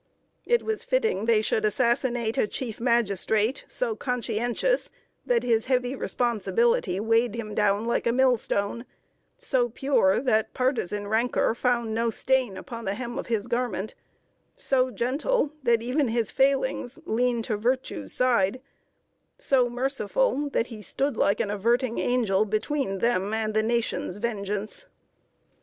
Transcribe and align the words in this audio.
It 0.47 0.63
was 0.63 0.83
fitting 0.83 1.25
they 1.25 1.43
should 1.43 1.63
assassinate 1.63 2.35
a 2.35 2.47
Chief 2.47 2.79
Magistrate, 2.79 3.63
so 3.67 3.95
conscientious, 3.95 4.89
that 5.27 5.43
his 5.43 5.65
heavy 5.65 5.95
responsibility 5.95 6.99
weighed 6.99 7.35
him 7.35 7.53
down 7.53 7.85
like 7.85 8.07
a 8.07 8.11
millstone; 8.11 8.85
so 9.37 9.69
pure, 9.69 10.19
that 10.19 10.55
partisan 10.55 11.07
rancor 11.07 11.53
found 11.53 11.93
no 11.93 12.09
stain 12.09 12.57
upon 12.57 12.85
the 12.85 12.95
hem 12.95 13.19
of 13.19 13.27
his 13.27 13.45
garment; 13.45 13.93
so 14.55 14.89
gentle, 14.89 15.53
that 15.61 15.83
e'en 15.83 16.07
his 16.07 16.31
failings 16.31 16.97
leaned 17.05 17.43
to 17.43 17.55
virtue's 17.55 18.11
side; 18.11 18.59
so 19.37 19.69
merciful, 19.69 20.49
that 20.49 20.65
he 20.73 20.81
stood 20.81 21.15
like 21.15 21.39
an 21.39 21.51
averting 21.51 21.99
angel 21.99 22.43
between 22.43 22.97
them 22.97 23.35
and 23.35 23.53
the 23.53 23.61
Nation's 23.61 24.17
vengeance. 24.17 24.87